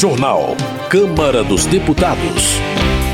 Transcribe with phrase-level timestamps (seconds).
[0.00, 0.56] Jornal.
[0.88, 2.58] Câmara dos Deputados.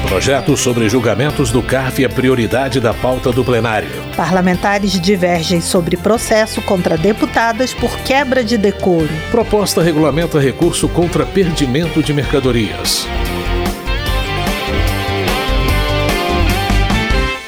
[0.06, 3.90] Projeto sobre julgamentos do CARF é prioridade da pauta do plenário.
[4.16, 9.08] Parlamentares divergem sobre processo contra deputadas por quebra de decoro.
[9.32, 13.04] Proposta regulamenta recurso contra perdimento de mercadorias.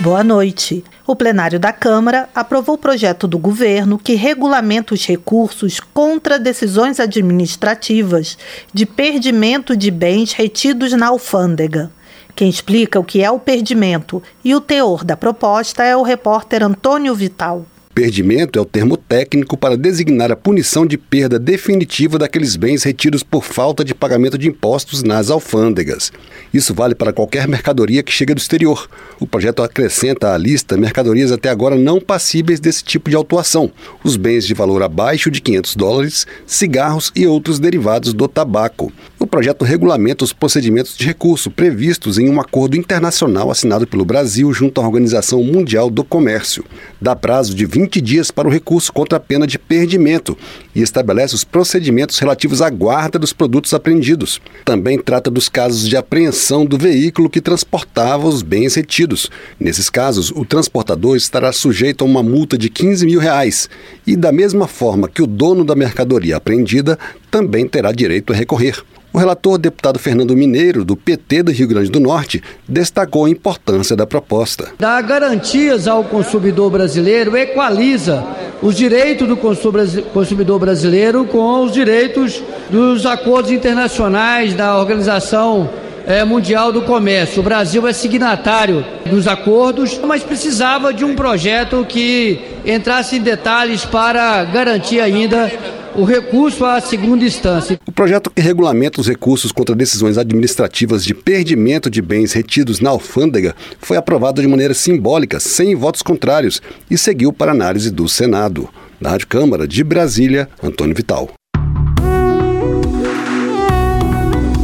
[0.08, 0.82] Boa noite.
[1.06, 6.98] O plenário da Câmara aprovou o projeto do governo que regulamenta os recursos contra decisões
[6.98, 8.38] administrativas
[8.72, 11.90] de perdimento de bens retidos na alfândega.
[12.34, 16.62] Quem explica o que é o perdimento e o teor da proposta é o repórter
[16.62, 17.66] Antônio Vital.
[17.98, 23.24] Perdimento é o termo técnico para designar a punição de perda definitiva daqueles bens retidos
[23.24, 26.12] por falta de pagamento de impostos nas alfândegas.
[26.54, 28.88] Isso vale para qualquer mercadoria que chega do exterior.
[29.18, 33.68] O projeto acrescenta à lista mercadorias até agora não passíveis desse tipo de autuação:
[34.04, 38.92] os bens de valor abaixo de 500 dólares, cigarros e outros derivados do tabaco.
[39.20, 44.52] O projeto regulamenta os procedimentos de recurso previstos em um acordo internacional assinado pelo Brasil
[44.52, 46.64] junto à Organização Mundial do Comércio.
[47.00, 50.36] Dá prazo de 20 20 dias para o recurso contra a pena de perdimento
[50.74, 54.40] e estabelece os procedimentos relativos à guarda dos produtos apreendidos.
[54.64, 59.30] Também trata dos casos de apreensão do veículo que transportava os bens retidos.
[59.58, 63.70] Nesses casos, o transportador estará sujeito a uma multa de 15 mil reais
[64.06, 66.98] e, da mesma forma que o dono da mercadoria apreendida,
[67.30, 68.82] também terá direito a recorrer.
[69.12, 73.96] O relator, deputado Fernando Mineiro, do PT do Rio Grande do Norte, destacou a importância
[73.96, 74.68] da proposta.
[74.78, 78.24] Dá garantias ao consumidor brasileiro, equaliza
[78.60, 85.70] os direitos do consumidor brasileiro com os direitos dos acordos internacionais da Organização
[86.06, 87.40] é, Mundial do Comércio.
[87.40, 93.84] O Brasil é signatário dos acordos, mas precisava de um projeto que entrasse em detalhes
[93.84, 95.52] para garantir ainda
[95.98, 97.78] o recurso à segunda instância.
[97.84, 102.90] O projeto que regulamenta os recursos contra decisões administrativas de perdimento de bens retidos na
[102.90, 108.68] alfândega foi aprovado de maneira simbólica, sem votos contrários, e seguiu para análise do Senado.
[109.00, 111.30] Da Rádio Câmara de Brasília, Antônio Vital.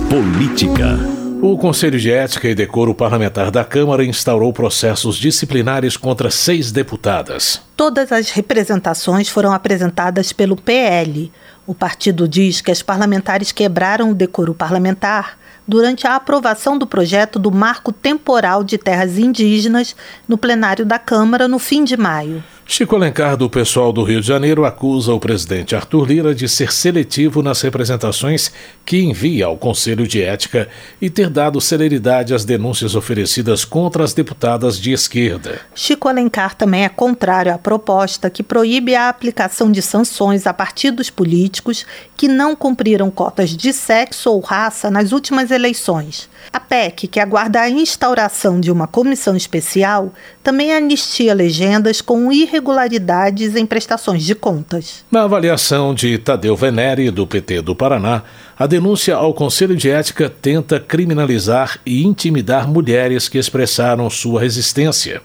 [0.08, 1.13] Política.
[1.46, 7.60] O Conselho de Ética e Decoro Parlamentar da Câmara instaurou processos disciplinares contra seis deputadas.
[7.76, 11.30] Todas as representações foram apresentadas pelo PL.
[11.66, 15.38] O partido diz que as parlamentares quebraram o decoro parlamentar
[15.68, 19.94] durante a aprovação do projeto do Marco Temporal de Terras Indígenas
[20.26, 22.42] no plenário da Câmara no fim de maio.
[22.66, 26.72] Chico Alencar, do pessoal do Rio de Janeiro, acusa o presidente Arthur Lira de ser
[26.72, 28.50] seletivo nas representações
[28.86, 30.68] que envia ao Conselho de Ética
[31.00, 35.60] e ter dado celeridade às denúncias oferecidas contra as deputadas de esquerda.
[35.74, 41.10] Chico Alencar também é contrário à proposta que proíbe a aplicação de sanções a partidos
[41.10, 41.84] políticos
[42.16, 46.30] que não cumpriram cotas de sexo ou raça nas últimas eleições.
[46.52, 53.56] A PEC, que aguarda a instauração de uma comissão especial, também anistia legendas com irregularidades
[53.56, 55.04] em prestações de contas.
[55.10, 58.22] Na avaliação de Tadeu Venere, do PT do Paraná,
[58.56, 65.20] a denúncia ao Conselho de Ética tenta criminalizar e intimidar mulheres que expressaram sua resistência.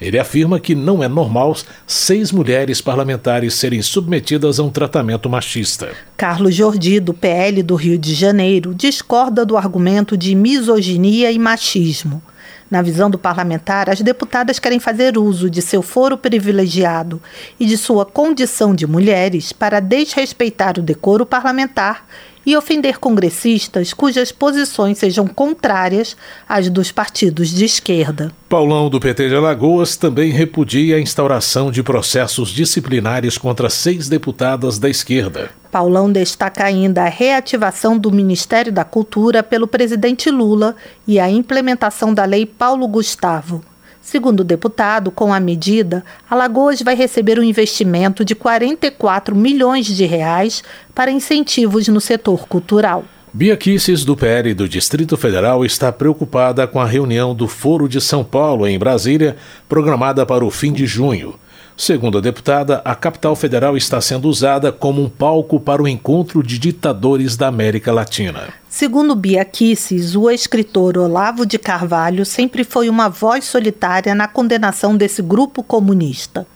[0.00, 5.90] Ele afirma que não é normal seis mulheres parlamentares serem submetidas a um tratamento machista.
[6.16, 12.22] Carlos Jordi, do PL do Rio de Janeiro, discorda do argumento de misoginia e machismo.
[12.70, 17.20] Na visão do parlamentar, as deputadas querem fazer uso de seu foro privilegiado
[17.58, 22.06] e de sua condição de mulheres para desrespeitar o decoro parlamentar
[22.48, 26.16] e ofender congressistas cujas posições sejam contrárias
[26.48, 28.32] às dos partidos de esquerda.
[28.48, 34.78] Paulão, do PT de Alagoas, também repudia a instauração de processos disciplinares contra seis deputadas
[34.78, 35.50] da esquerda.
[35.70, 40.74] Paulão destaca ainda a reativação do Ministério da Cultura pelo presidente Lula
[41.06, 43.62] e a implementação da Lei Paulo Gustavo.
[44.10, 50.06] Segundo o deputado, com a medida, Alagoas vai receber um investimento de 44 milhões de
[50.06, 50.64] reais
[50.94, 53.04] para incentivos no setor cultural.
[53.34, 53.58] Bia
[54.06, 58.66] do PL do Distrito Federal, está preocupada com a reunião do Foro de São Paulo,
[58.66, 59.36] em Brasília,
[59.68, 61.34] programada para o fim de junho.
[61.80, 66.42] Segundo a deputada, a capital federal está sendo usada como um palco para o encontro
[66.42, 68.48] de ditadores da América Latina.
[68.68, 74.96] Segundo Bia Kisses, o escritor Olavo de Carvalho sempre foi uma voz solitária na condenação
[74.96, 76.48] desse grupo comunista.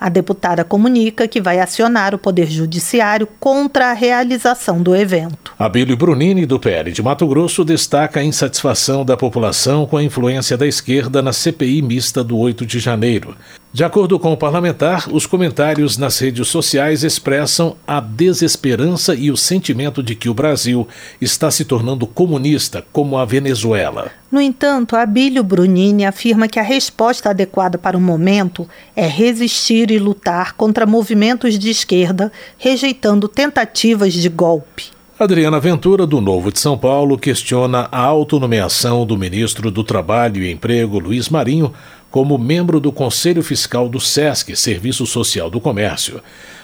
[0.00, 5.52] A deputada comunica que vai acionar o Poder Judiciário contra a realização do evento.
[5.58, 10.56] Abílio Brunini, do PL de Mato Grosso, destaca a insatisfação da população com a influência
[10.56, 13.36] da esquerda na CPI mista do 8 de janeiro.
[13.70, 19.36] De acordo com o parlamentar, os comentários nas redes sociais expressam a desesperança e o
[19.36, 20.88] sentimento de que o Brasil
[21.20, 24.10] está se tornando comunista, como a Venezuela.
[24.32, 28.66] No entanto, Abílio Brunini afirma que a resposta adequada para o momento
[28.96, 34.86] é resistir e lutar contra movimentos de esquerda, rejeitando tentativas de golpe.
[35.18, 40.52] Adriana Ventura, do Novo de São Paulo, questiona a autonomeação do ministro do Trabalho e
[40.52, 41.74] Emprego, Luiz Marinho,
[42.10, 46.20] como membro do Conselho Fiscal do SESC, Serviço Social do Comércio.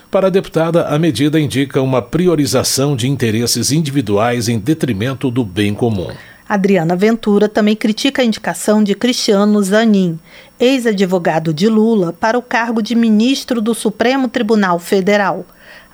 [0.09, 5.75] Para a deputada, a medida indica uma priorização de interesses individuais em detrimento do bem
[5.75, 6.13] comum.
[6.49, 10.19] Adriana Ventura também critica a indicação de Cristiano Zanin,
[10.61, 15.47] ex-advogado de Lula, para o cargo de ministro do Supremo Tribunal Federal.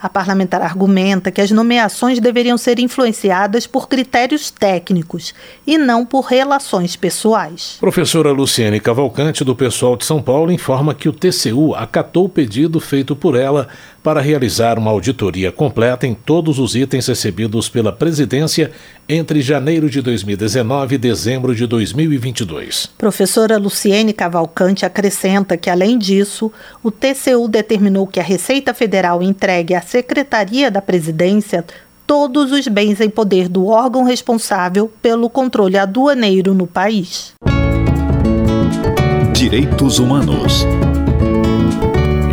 [0.02, 5.35] A parlamentar argumenta que as nomeações deveriam ser influenciadas por critérios técnicos
[5.67, 7.76] e não por relações pessoais.
[7.79, 12.81] Professora Luciene Cavalcante, do Pessoal de São Paulo, informa que o TCU acatou o pedido
[12.81, 13.69] feito por ela
[14.02, 18.70] para realizar uma auditoria completa em todos os itens recebidos pela presidência
[19.08, 22.91] entre janeiro de 2019 e dezembro de 2022.
[22.97, 26.50] Professora Luciene Cavalcante acrescenta que, além disso,
[26.82, 31.64] o TCU determinou que a Receita Federal entregue à Secretaria da Presidência
[32.06, 37.35] todos os bens em poder do órgão responsável pelo controle aduaneiro no país.
[39.32, 40.67] Direitos Humanos.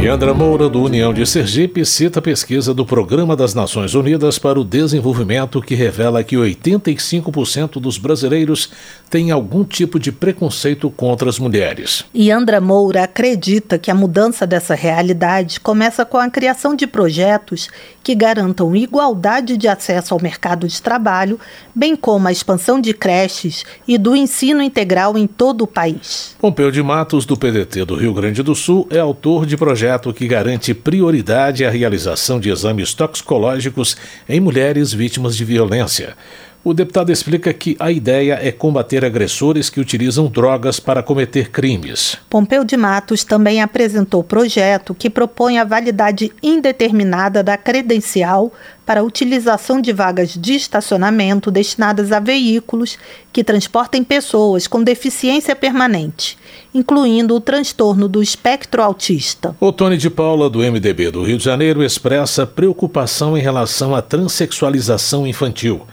[0.08, 4.64] Leandra Moura, do União de Sergipe, cita pesquisa do Programa das Nações Unidas para o
[4.64, 8.72] Desenvolvimento que revela que 85% dos brasileiros
[9.10, 12.06] têm algum tipo de preconceito contra as mulheres.
[12.14, 17.70] Leandra Moura acredita que a mudança dessa realidade começa com a criação de projetos
[18.04, 21.40] que garantam igualdade de acesso ao mercado de trabalho,
[21.76, 26.36] bem como a expansão de creches e do ensino integral em todo o país.
[26.40, 30.28] Pompeu de Matos, do PDT do Rio Grande do Sul, é autor de projeto que
[30.28, 36.16] garante prioridade à realização de exames toxicológicos em mulheres vítimas de violência.
[36.64, 42.18] O deputado explica que a ideia é combater agressores que utilizam drogas para cometer crimes.
[42.30, 48.52] Pompeu de Matos também apresentou projeto que propõe a validade indeterminada da credencial
[48.86, 52.98] para a utilização de vagas de estacionamento destinadas a veículos
[53.32, 56.38] que transportem pessoas com deficiência permanente,
[56.74, 59.56] incluindo o transtorno do espectro autista.
[59.60, 64.02] O Tony de Paula, do MDB do Rio de Janeiro, expressa preocupação em relação à
[64.02, 65.86] transexualização infantil.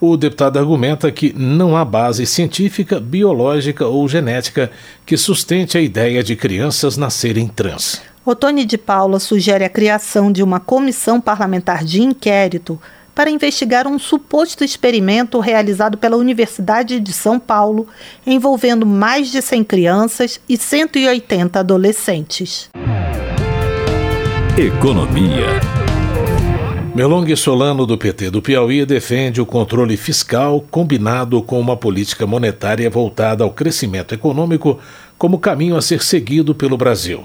[0.00, 4.70] O deputado argumenta que não há base científica, biológica ou genética
[5.04, 8.00] que sustente a ideia de crianças nascerem trans.
[8.24, 12.80] Otone de Paula sugere a criação de uma comissão parlamentar de inquérito
[13.14, 17.86] para investigar um suposto experimento realizado pela Universidade de São Paulo
[18.26, 22.70] envolvendo mais de 100 crianças e 180 adolescentes.
[24.56, 25.79] Economia.
[27.00, 32.90] Melong Solano, do PT do Piauí, defende o controle fiscal combinado com uma política monetária
[32.90, 34.78] voltada ao crescimento econômico
[35.16, 37.24] como caminho a ser seguido pelo Brasil.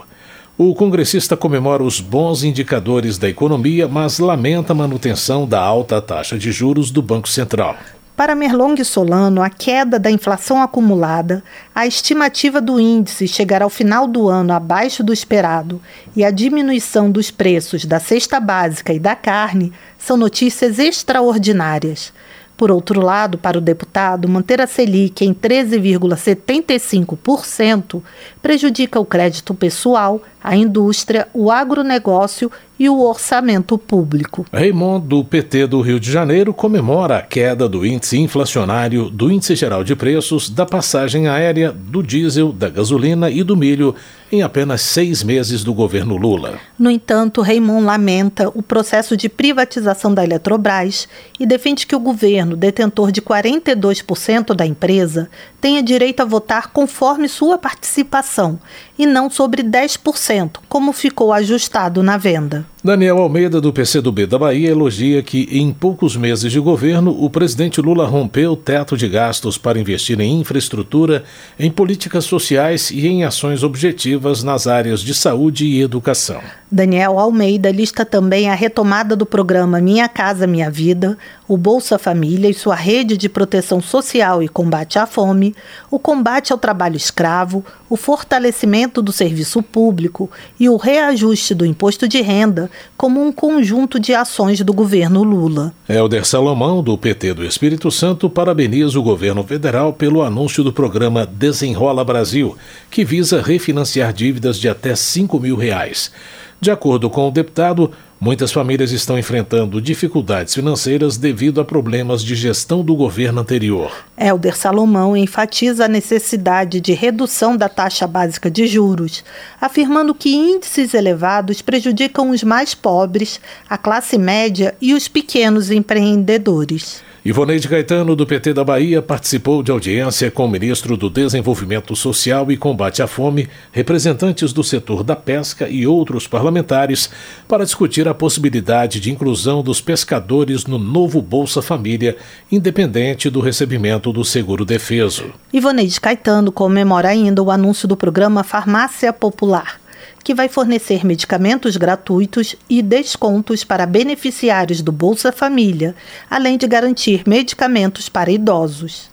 [0.58, 6.38] O congressista comemora os bons indicadores da economia, mas lamenta a manutenção da alta taxa
[6.38, 7.76] de juros do Banco Central.
[8.16, 14.08] Para Merlong Solano, a queda da inflação acumulada, a estimativa do índice chegar ao final
[14.08, 15.82] do ano abaixo do esperado
[16.16, 22.14] e a diminuição dos preços da cesta básica e da carne são notícias extraordinárias.
[22.56, 28.02] Por outro lado, para o deputado, manter a Selic em 13,75%
[28.42, 34.46] prejudica o crédito pessoal, a indústria, o agronegócio e o orçamento público.
[34.52, 39.56] Raymond, do PT do Rio de Janeiro, comemora a queda do índice inflacionário, do índice
[39.56, 43.96] geral de preços, da passagem aérea, do diesel, da gasolina e do milho
[44.32, 46.60] em apenas seis meses do governo Lula.
[46.78, 51.08] No entanto, Raymond lamenta o processo de privatização da Eletrobras
[51.40, 55.30] e defende que o governo, detentor de 42% da empresa,
[55.62, 58.60] tenha direito a votar conforme sua participação
[58.98, 60.35] e não sobre 10%,
[60.68, 62.66] como ficou ajustado na venda.
[62.86, 67.82] Daniel Almeida, do PCdoB da Bahia, elogia que, em poucos meses de governo, o presidente
[67.82, 71.24] Lula rompeu o teto de gastos para investir em infraestrutura,
[71.58, 76.40] em políticas sociais e em ações objetivas nas áreas de saúde e educação.
[76.72, 82.50] Daniel Almeida lista também a retomada do programa Minha Casa Minha Vida, o Bolsa Família
[82.50, 85.56] e sua rede de proteção social e combate à fome,
[85.90, 92.08] o combate ao trabalho escravo, o fortalecimento do serviço público e o reajuste do imposto
[92.08, 95.74] de renda como um conjunto de ações do governo Lula.
[95.88, 101.26] Helder Salomão, do PT do Espírito Santo, parabeniza o governo federal pelo anúncio do programa
[101.26, 102.56] Desenrola Brasil,
[102.90, 106.12] que visa refinanciar dívidas de até 5 mil reais.
[106.60, 107.92] De acordo com o deputado,
[108.26, 113.96] muitas famílias estão enfrentando dificuldades financeiras devido a problemas de gestão do governo anterior.
[114.18, 119.24] Helder Salomão enfatiza a necessidade de redução da taxa básica de juros,
[119.62, 123.40] afirmando que índices elevados prejudicam os mais pobres,
[123.70, 127.04] a classe média e os pequenos empreendedores.
[127.26, 132.52] Ivoneide Caetano, do PT da Bahia, participou de audiência com o ministro do Desenvolvimento Social
[132.52, 137.10] e Combate à Fome, representantes do setor da pesca e outros parlamentares
[137.48, 142.16] para discutir a possibilidade de inclusão dos pescadores no novo Bolsa Família,
[142.52, 145.34] independente do recebimento do seguro defeso.
[145.52, 149.84] Ivoneide Caetano comemora ainda o anúncio do programa Farmácia Popular
[150.26, 155.94] que vai fornecer medicamentos gratuitos e descontos para beneficiários do Bolsa Família,
[156.28, 159.10] além de garantir medicamentos para idosos.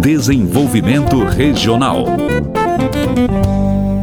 [0.00, 2.06] Desenvolvimento Regional.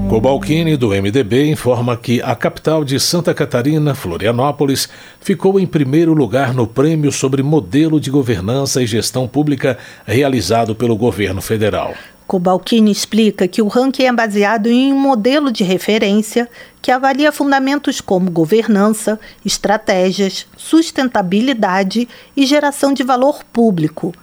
[0.08, 6.54] Cobalcini, do MDB, informa que a capital de Santa Catarina, Florianópolis, ficou em primeiro lugar
[6.54, 11.96] no prêmio sobre modelo de governança e gestão pública realizado pelo governo federal.
[12.32, 16.50] Cobalcini explica que o ranking é baseado em um modelo de referência
[16.82, 24.14] que avalia fundamentos como governança, estratégias, sustentabilidade e geração de valor público,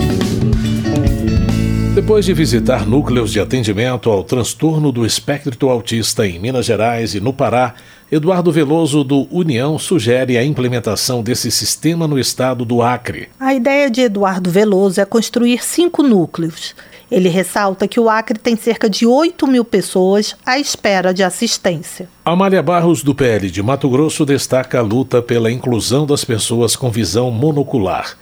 [1.92, 7.20] Depois de visitar núcleos de atendimento ao transtorno do espectro autista em Minas Gerais e
[7.20, 7.74] no Pará,
[8.12, 13.28] Eduardo Veloso, do União, sugere a implementação desse sistema no estado do Acre.
[13.40, 16.72] A ideia de Eduardo Veloso é construir cinco núcleos.
[17.14, 22.08] Ele ressalta que o Acre tem cerca de 8 mil pessoas à espera de assistência.
[22.24, 26.90] Amália Barros, do PL de Mato Grosso, destaca a luta pela inclusão das pessoas com
[26.90, 28.16] visão monocular.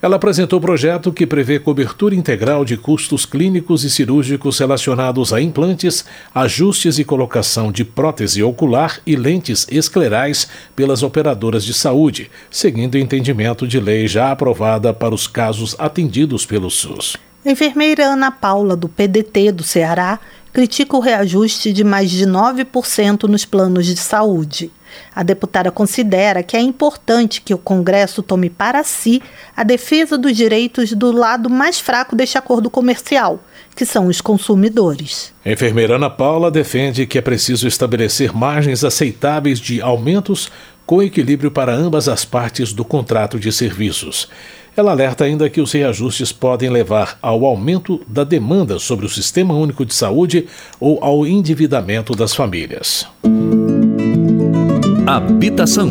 [0.00, 6.06] Ela apresentou projeto que prevê cobertura integral de custos clínicos e cirúrgicos relacionados a implantes,
[6.34, 12.98] ajustes e colocação de prótese ocular e lentes esclerais pelas operadoras de saúde, seguindo o
[12.98, 17.27] entendimento de lei já aprovada para os casos atendidos pelo SUS.
[17.44, 20.18] Enfermeira Ana Paula, do PDT do Ceará,
[20.52, 24.72] critica o reajuste de mais de 9% nos planos de saúde.
[25.14, 29.22] A deputada considera que é importante que o Congresso tome para si
[29.56, 33.38] a defesa dos direitos do lado mais fraco deste acordo comercial,
[33.76, 35.32] que são os consumidores.
[35.44, 40.50] A enfermeira Ana Paula defende que é preciso estabelecer margens aceitáveis de aumentos
[40.84, 44.28] com equilíbrio para ambas as partes do contrato de serviços.
[44.78, 49.52] Ela alerta ainda que os reajustes podem levar ao aumento da demanda sobre o Sistema
[49.52, 50.46] Único de Saúde
[50.78, 53.04] ou ao endividamento das famílias.
[55.04, 55.90] Habitação.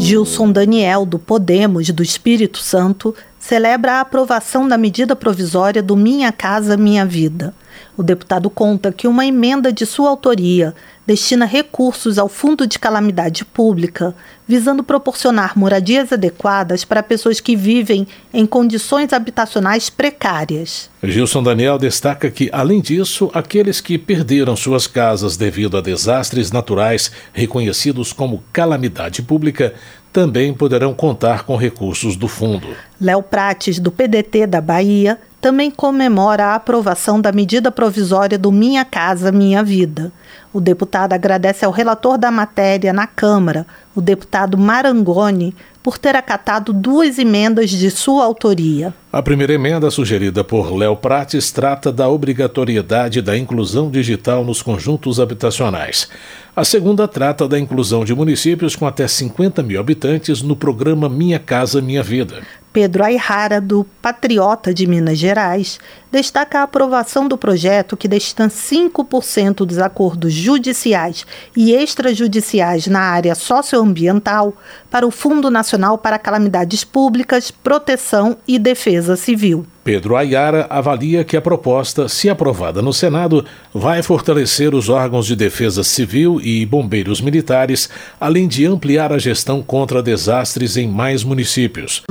[0.00, 6.32] Gilson Daniel, do Podemos do Espírito Santo, celebra a aprovação da medida provisória do Minha
[6.32, 7.54] Casa Minha Vida.
[7.96, 10.74] O deputado conta que uma emenda de sua autoria
[11.10, 14.14] destina recursos ao Fundo de Calamidade Pública,
[14.46, 20.88] visando proporcionar moradias adequadas para pessoas que vivem em condições habitacionais precárias.
[21.02, 27.10] Gilson Daniel destaca que, além disso, aqueles que perderam suas casas devido a desastres naturais
[27.32, 29.74] reconhecidos como calamidade pública
[30.12, 32.68] também poderão contar com recursos do fundo.
[33.00, 38.84] Léo Prates, do PDT da Bahia, também comemora a aprovação da medida provisória do Minha
[38.84, 40.12] Casa Minha Vida.
[40.52, 46.72] O deputado agradece ao relator da matéria na Câmara, o deputado Marangoni, por ter acatado
[46.72, 48.92] duas emendas de sua autoria.
[49.10, 55.18] A primeira emenda, sugerida por Léo Prates, trata da obrigatoriedade da inclusão digital nos conjuntos
[55.18, 56.08] habitacionais.
[56.54, 61.38] A segunda trata da inclusão de municípios com até 50 mil habitantes no programa Minha
[61.38, 62.42] Casa Minha Vida.
[62.72, 69.66] Pedro Ayrara, do Patriota de Minas Gerais, destaca a aprovação do projeto que destina 5%
[69.66, 74.54] dos acordos judiciais e extrajudiciais na área socioambiental
[74.88, 79.66] para o Fundo Nacional para Calamidades Públicas, Proteção e Defesa Civil.
[79.82, 85.34] Pedro Ayara avalia que a proposta, se aprovada no Senado, vai fortalecer os órgãos de
[85.34, 87.88] defesa civil e bombeiros militares,
[88.20, 92.02] além de ampliar a gestão contra desastres em mais municípios.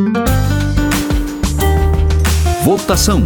[2.64, 3.24] Votação.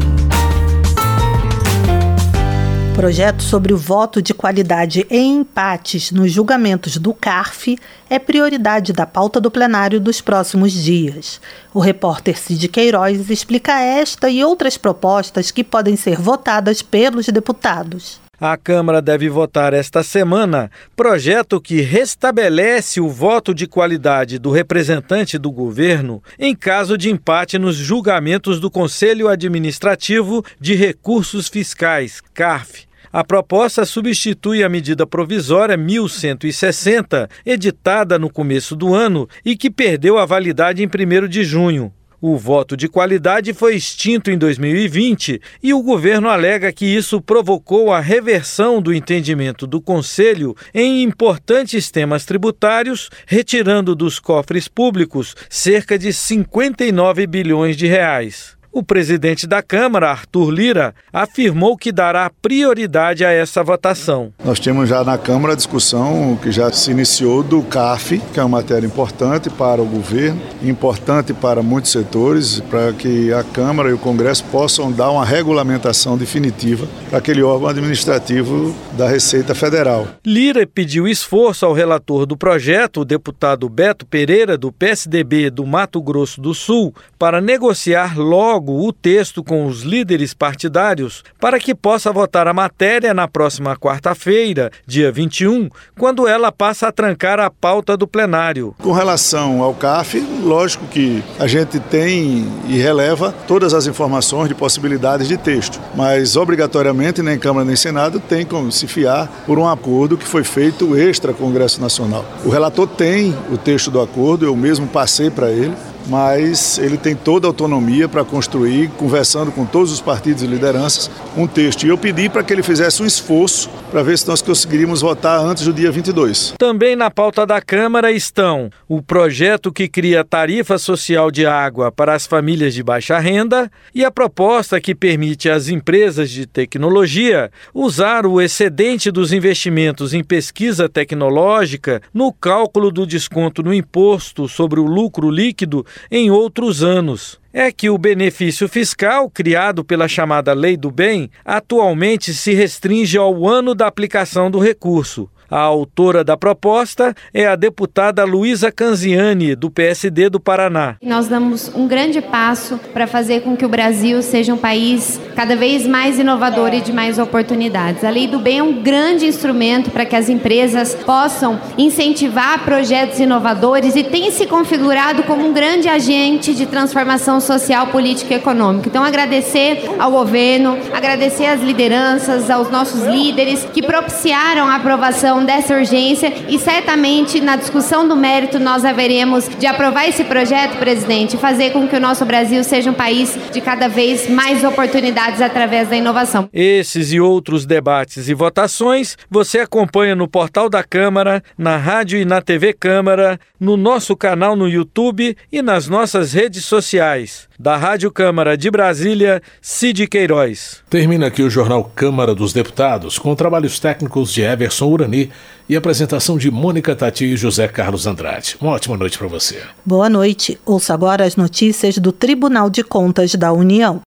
[2.95, 7.75] Projeto sobre o voto de qualidade em empates nos julgamentos do CARF
[8.07, 11.41] é prioridade da pauta do plenário dos próximos dias.
[11.73, 18.22] O repórter Cid Queiroz explica esta e outras propostas que podem ser votadas pelos deputados.
[18.45, 25.37] A Câmara deve votar esta semana projeto que restabelece o voto de qualidade do representante
[25.37, 32.85] do governo em caso de empate nos julgamentos do Conselho Administrativo de Recursos Fiscais, CARF.
[33.13, 40.17] A proposta substitui a medida provisória 1160, editada no começo do ano e que perdeu
[40.17, 41.93] a validade em 1 de junho.
[42.25, 47.91] O voto de qualidade foi extinto em 2020 e o governo alega que isso provocou
[47.91, 55.99] a reversão do entendimento do Conselho em importantes temas tributários, retirando dos cofres públicos cerca
[55.99, 58.55] de 59 bilhões de reais.
[58.75, 64.33] O presidente da Câmara, Arthur Lira, afirmou que dará prioridade a essa votação.
[64.43, 68.43] Nós temos já na Câmara a discussão que já se iniciou do CAF, que é
[68.43, 73.93] uma matéria importante para o governo, importante para muitos setores, para que a Câmara e
[73.93, 80.07] o Congresso possam dar uma regulamentação definitiva para aquele órgão administrativo da Receita Federal.
[80.25, 86.01] Lira pediu esforço ao relator do projeto, o deputado Beto Pereira, do PSDB do Mato
[86.01, 91.75] Grosso do Sul, para negociar logo logo o texto com os líderes partidários para que
[91.75, 97.49] possa votar a matéria na próxima quarta-feira, dia 21, quando ela passa a trancar a
[97.49, 98.73] pauta do plenário.
[98.81, 104.55] Com relação ao CAF, lógico que a gente tem e releva todas as informações de
[104.55, 109.67] possibilidades de texto, mas obrigatoriamente nem Câmara nem Senado tem como se fiar por um
[109.67, 112.23] acordo que foi feito extra Congresso Nacional.
[112.45, 115.73] O relator tem o texto do acordo, eu mesmo passei para ele,
[116.07, 121.09] mas ele tem toda a autonomia para construir, conversando com todos os partidos e lideranças,
[121.37, 121.85] um texto.
[121.85, 125.39] E eu pedi para que ele fizesse um esforço para ver se nós conseguiríamos votar
[125.39, 126.55] antes do dia 22.
[126.57, 132.13] Também na pauta da Câmara estão o projeto que cria tarifa social de água para
[132.13, 138.25] as famílias de baixa renda e a proposta que permite às empresas de tecnologia usar
[138.25, 144.85] o excedente dos investimentos em pesquisa tecnológica no cálculo do desconto no imposto sobre o
[144.85, 150.89] lucro líquido em outros anos é que o benefício fiscal, criado pela chamada Lei do
[150.89, 155.29] Bem, atualmente se restringe ao ano da aplicação do recurso.
[155.49, 160.95] A autora da proposta é a deputada Luísa Canziani, do PSD do Paraná.
[161.01, 165.55] Nós damos um grande passo para fazer com que o Brasil seja um país cada
[165.55, 168.03] vez mais inovador e de mais oportunidades.
[168.03, 173.19] A Lei do Bem é um grande instrumento para que as empresas possam incentivar projetos
[173.19, 178.89] inovadores e tem se configurado como um grande agente de transformação social, política e econômica.
[178.89, 185.73] Então, agradecer ao governo, agradecer às lideranças, aos nossos líderes que propiciaram a aprovação dessa
[185.73, 191.39] urgência e certamente na discussão do mérito nós haveremos de aprovar esse projeto, presidente, e
[191.39, 195.87] fazer com que o nosso Brasil seja um país de cada vez mais oportunidades através
[195.87, 196.49] da inovação.
[196.51, 202.25] Esses e outros debates e votações você acompanha no portal da Câmara, na rádio e
[202.25, 207.47] na TV Câmara, no nosso canal no YouTube e nas nossas redes sociais.
[207.57, 210.83] Da Rádio Câmara de Brasília, Cid Queiroz.
[210.89, 215.22] Termina aqui o Jornal Câmara dos Deputados, com trabalhos técnicos de Everson Urani
[215.67, 218.57] e apresentação de Mônica Tati e José Carlos Andrade.
[218.59, 219.61] Uma ótima noite para você.
[219.85, 220.59] Boa noite.
[220.65, 224.01] Ouça agora as notícias do Tribunal de Contas da União.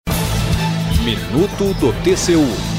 [1.04, 2.76] Minuto do TCU.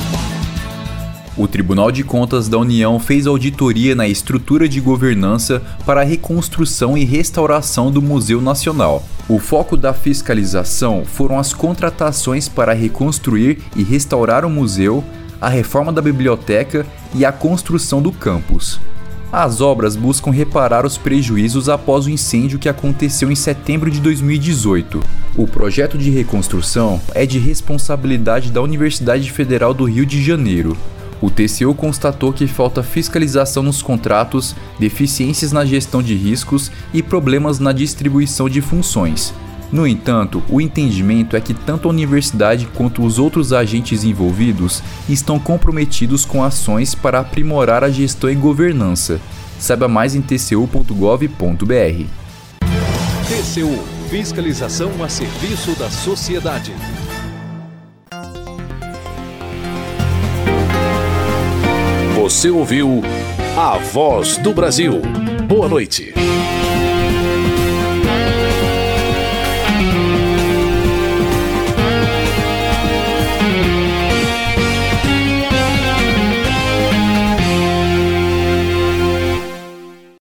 [1.38, 6.98] O Tribunal de Contas da União fez auditoria na estrutura de governança para a reconstrução
[6.98, 9.04] e restauração do Museu Nacional.
[9.30, 15.04] O foco da fiscalização foram as contratações para reconstruir e restaurar o museu,
[15.42, 18.80] a reforma da biblioteca e a construção do campus.
[19.32, 25.04] As obras buscam reparar os prejuízos após o incêndio que aconteceu em setembro de 2018.
[25.36, 30.78] O projeto de reconstrução é de responsabilidade da Universidade Federal do Rio de Janeiro.
[31.22, 37.60] O TCU constatou que falta fiscalização nos contratos, deficiências na gestão de riscos e problemas
[37.60, 39.34] na distribuição de funções.
[39.72, 45.38] No entanto, o entendimento é que tanto a universidade quanto os outros agentes envolvidos estão
[45.38, 49.20] comprometidos com ações para aprimorar a gestão e governança.
[49.60, 51.28] Saiba mais em tcu.gov.br.
[53.28, 56.74] TCU Fiscalização a serviço da sociedade.
[62.16, 63.02] Você ouviu
[63.58, 65.02] a voz do Brasil.
[65.46, 66.14] Boa noite.